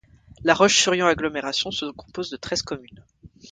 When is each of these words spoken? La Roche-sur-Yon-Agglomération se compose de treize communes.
La 0.43 0.55
Roche-sur-Yon-Agglomération 0.55 1.69
se 1.69 1.85
compose 1.91 2.31
de 2.31 2.37
treize 2.37 2.63
communes. 2.63 3.03